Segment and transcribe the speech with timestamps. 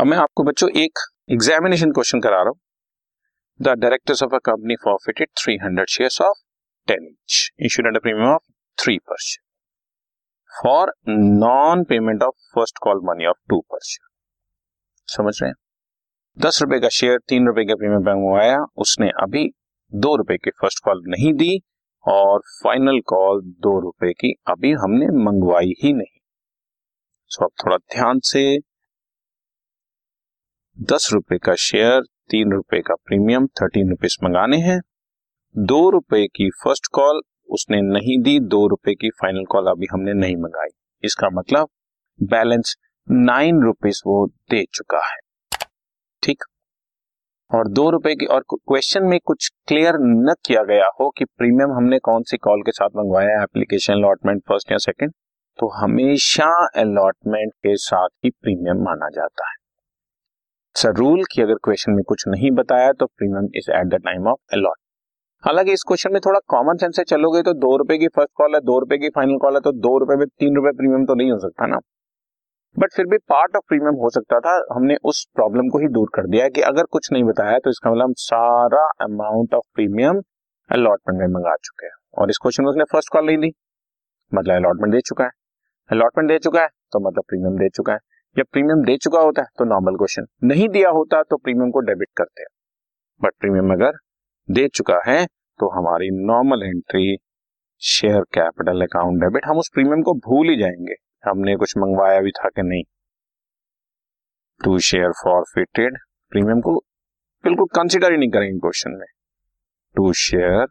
[0.00, 0.98] अब मैं आपको बच्चों एक
[1.30, 2.58] एग्जामिनेशन क्वेश्चन करा रहा हूँ।
[3.62, 6.38] The directors of a company forfeited 300 shares of
[6.88, 8.42] 10 each issued at premium of
[8.78, 9.44] 3 per share
[10.62, 14.08] for non payment of first call money of 2 per share
[15.08, 15.54] समझ रहे हैं?
[16.38, 19.50] दस रुपए का शेयर तीन रुपए के प्रीमियम बैंक मंगवाया, उसने अभी
[19.94, 21.60] दो रुपए की फ़र्स्ट कॉल नहीं दी
[22.08, 26.20] और फाइनल कॉल दो रुपए की अभी हमने मंगवाई ही नहीं।
[27.26, 28.69] सो अब थोड़ा ध्यान से
[30.82, 34.80] दस रुपए का शेयर तीन रुपए का प्रीमियम थर्टीन रुपीज़ मंगाने हैं।
[35.56, 40.12] दो रुपए की फ़र्स्ट कॉल उसने नहीं दी, दो रुपए की फाइनल कॉल अभी हमने
[40.12, 40.68] नहीं मंगाई।
[41.02, 41.68] इसका मतलब
[42.22, 42.76] बैलेंस
[43.10, 45.18] नाइन रुपीज़ वो दे चुका है।
[46.22, 46.44] ठीक?
[47.54, 51.72] और दो रुपए की, और क्वेश्चन में कुछ क्लियर न किया गया हो कि प्रीमियम
[51.72, 55.12] हमने कौन सी कॉल के साथ मंगवाया है एप्लीकेशन अलॉटमेंट फ़र्स्ट या सेकंड
[55.58, 59.59] तो हमेशा अलॉटमेंट के साथ ही प्रीमियम माना जाता है।
[60.80, 64.26] सर रूल कि अगर क्वेश्चन में कुछ नहीं बताया तो premium is at the time
[64.28, 64.76] of allot
[65.44, 68.54] हालाँकि इस क्वेश्चन में थोड़ा कॉमन सेंस से चलोगे तो दो रुपए की फ़र्स्ट कॉल
[68.54, 71.14] है, दो रुपए की फाइनल कॉल है तो दो रुपए में तीन रुपए प्रीमियम तो
[71.14, 71.78] नहीं हो सकता ना।
[72.76, 76.10] बट फिर भी पार्ट ऑफ़ प्रीमियम हो सकता था, हमने उस प्रॉब्लम को ही दूर
[76.14, 80.22] कर दिया कि अगर कुछ नहीं बताया तो इसका मतलब सारा अमाउंट ऑफ़ प्रीमियम
[80.70, 83.52] अलॉटमेंट में मंगा चुके हैं। और इस क्वेश्चन में उसने फ़र्स्ट कॉल नहीं दी
[84.32, 85.30] मतलब अलॉटमेंट दे चुका है।
[85.90, 87.98] अलॉटमेंट दे चुका है तो मतलब प्रीमियम दे चुका है।
[88.36, 91.80] जब प्रीमियम दे चुका होता है तो नॉर्मल क्वेश्चन नहीं दिया होता तो प्रीमियम को
[91.80, 92.48] डेबिट करते हैं.
[93.20, 93.98] बट प्रीमियम अगर
[94.48, 95.24] दे चुका है
[95.60, 97.16] तो हमारी normal entry
[97.82, 100.94] share capital account debit हम उस प्रीमियम को भूल ही जाएँगे.
[101.24, 102.82] हमने कुछ मंगवाया भी था कि नहीं.
[104.60, 105.98] टू शेयर फॉरफिटेड
[106.32, 106.76] प्रीमियम को
[107.44, 109.06] बिल्कुल कंसिडर ही नहीं करेंगे क्वेश्चन में.
[109.96, 110.66] टू शेयर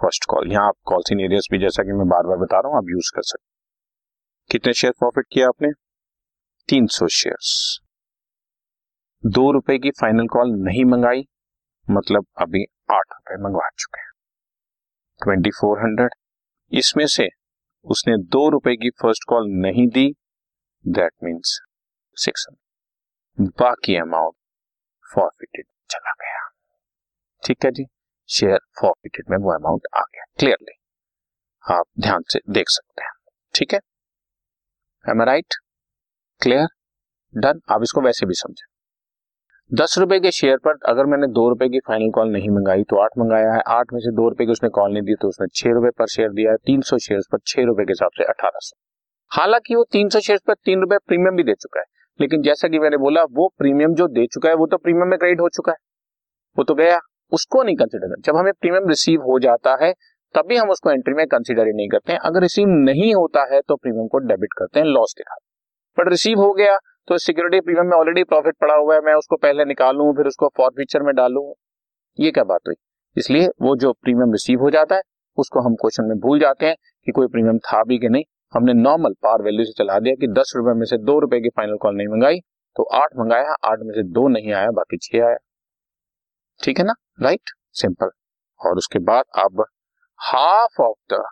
[0.00, 2.76] फ़र्स्ट कॉल यहाँ आप कॉल सीनियरियस भी, जैसा कि मैं बार बार बता रहा हूँ,
[2.76, 3.48] आप यूज़ कर सकते
[4.50, 5.68] कितने शेयर प्रॉफिट किया आपने?
[6.70, 7.80] तीन सौ शेयर्स
[9.26, 11.22] दो रुपए की फाइनल कॉल नहीं मंगाई
[11.90, 14.10] मतलब अभी आठ रुपए मंगवा चुके हैं।
[15.22, 16.10] ट्वेंटी फोर हंड्रेड
[16.72, 17.28] इसमें से
[17.84, 20.06] उसने दो रुपए की फ़र्स्ट कॉल नहीं दी
[20.84, 21.60] दैट मीन्स
[22.16, 22.46] सिक्स
[23.40, 24.34] बाकी अमाउंट
[25.14, 26.48] फॉरफिटेड चला गया।
[27.46, 27.86] ठीक है जी
[28.28, 30.78] शेयर फॉरफिटेड में वो अमाउंट आ गया क्लियरली
[31.64, 33.12] आप ध्यान से देख सकते हैं।
[33.54, 33.80] ठीक है?
[35.24, 35.54] राइट
[36.42, 36.66] क्लियर
[37.34, 38.66] डन आप इसको वैसे भी समझे।
[39.72, 42.96] दस रुपए के शेयर पर अगर मैंने दो रुपए की फाइनल कॉल नहीं मंगाई तो
[42.96, 45.46] आठ मंगाया है। आठ में से दो रुपए की उसने कॉल नहीं दी तो उसने
[45.54, 48.24] छह रुपए पर शेयर दिया है। तीन सौ शेयर पर छह रुपए के हिसाब से
[48.24, 48.78] अठारह सौ।
[49.30, 51.86] हालाँकि वो तीन सौ शेयर पर तीन रुपए प्रीमियम भी दे चुका है।
[52.20, 55.18] लेकिन जैसा कि मैंने बोला, वो प्रीमियम जो दे चुका है, वो तो प्रीमियम में
[55.18, 55.78] क्रेडिट हो चुका है।
[56.58, 56.98] वो तो गया।
[57.32, 59.92] उसको नहीं कंसिडर जब हमें प्रीमियम रिसीव हो जाता है,
[60.34, 63.60] तभी हम उसको एंट्री में कंसिडर ही नहीं करते हैं। अगर रिसीव नहीं होता है
[63.60, 65.49] तो प्रीमियम को डेबिट करते हैं लॉस के खाते
[65.98, 66.76] बट रिसीव हो गया
[67.08, 70.48] तो सिक्योरिटी प्रीमियम में ऑलरेडी प्रॉफिट पड़ा हुआ है, मैं उसको पहले निकालू, फिर उसको
[70.56, 71.54] फॉर फ्यूचर में डालू।
[72.18, 72.74] ये क्या बात हुई?
[73.16, 75.02] इसलिए वो जो प्रीमियम रिसीव हो जाता है,
[75.38, 78.72] उसको हम क्वेश्चन में भूल जाते हैं कि कोई प्रीमियम था भी कि नहीं। हमने
[78.74, 81.76] नॉर्मल पार वैल्यू से चला दिया कि दस रुपए में से दो रुपए की फाइनल
[81.76, 82.40] कॉल नहीं मंगाई
[82.76, 85.36] तो आठ मंगाया, आठ में से दो नहीं आया, बाकी छह आया।
[86.60, 86.94] ठीक है ना?
[87.22, 88.10] राइट सिंपल
[88.60, 89.64] और उसके बाद अब
[90.18, 91.22] half of the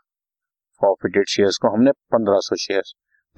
[0.80, 2.82] forfeited shares को हमने पंद्रह सौ शेयर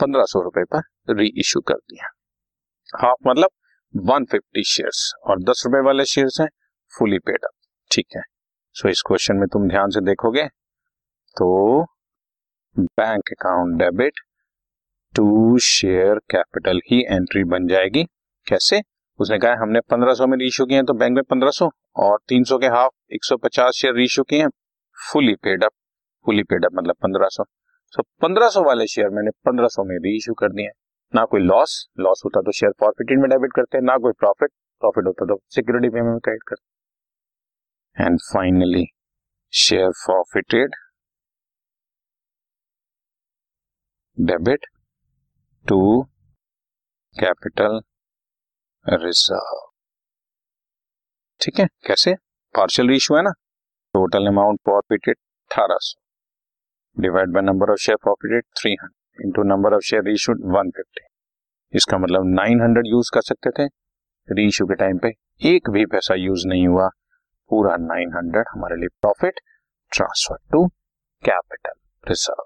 [0.00, 2.08] पंद्रह सौ रुपए पर री इश्यू कर दिया।
[2.98, 3.50] हाफ़ मतलब
[3.94, 4.90] वन फिफ्टी शेयर
[5.24, 6.48] और दस रुपए वाले शेयर हैं
[6.92, 7.52] फुली पेड अप
[7.90, 8.22] ठीक है।
[8.76, 10.46] सो इस क्वेश्चन में तुम ध्यान से देखोगे
[11.36, 11.82] तो
[12.76, 14.20] bank account debit
[15.14, 18.04] to share capital he entry बन जाएगी।
[18.46, 18.80] कैसे?
[19.18, 21.68] उसने कहा, हमने पंद्रह सौ में इशू किए हैं तो बैंक में पंद्रह सौ
[21.98, 24.48] और तीन सौ के हाफ़ एक सौ पचास शेयर इशू किए हैं
[24.98, 25.72] fully paid up
[26.26, 27.28] fully paid up मतलब पंद्रह
[27.92, 30.70] सौ पंद्रह सौ वाले शेयर मैंने पंद्रह सौ में री इशू कर दिए
[31.12, 34.50] ना कोई लॉस लॉस होता तो शेयर फॉरफिटेड में डेबिट करते हैं, ना कोई प्रॉफिट
[34.82, 38.84] प्रॉफिट होता तो सिक्योरिटी पेमेंट में क्रेडिट करते and finally
[39.52, 40.74] share forfeited
[44.18, 44.66] debit
[45.66, 45.80] to
[47.16, 47.80] capital
[48.86, 49.58] reserve
[51.40, 51.66] ठीक है?
[51.86, 52.14] कैसे?
[52.54, 53.30] पार्शियल इशू है ना?
[53.94, 56.00] टोटल अमाउंट फॉरफिटेड अठारह सौ।
[57.00, 58.88] Divide by number of share profited 300
[59.18, 61.06] into number of share issued 150
[61.72, 63.66] इसका मतलब 900 यूज़ कर सकते थे।
[64.28, 65.08] रीइश्यू के टाइम पे
[65.40, 66.88] एक भी पैसा यूज़ नहीं हुआ।
[67.50, 69.40] पूरा 900 हमारे लिए profit
[69.92, 70.66] transfer to
[71.22, 71.72] capital
[72.04, 72.42] reserve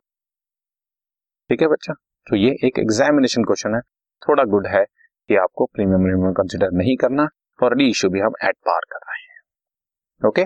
[1.50, 1.94] ठीक है बच्चा?
[2.26, 3.80] तो ये एक एग्जामिनेशन क्वेश्चन है।
[4.22, 4.84] थोड़ा गुड है
[5.30, 7.26] कि आपको प्रीमियम रिम्यूम कंसिडर नहीं करना
[7.58, 10.44] और री इश्यू भी हम एट पार कर रहे हैं। Okay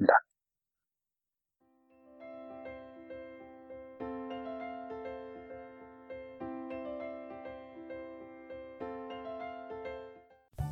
[0.00, 0.31] done